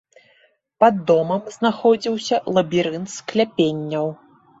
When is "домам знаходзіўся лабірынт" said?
1.09-3.07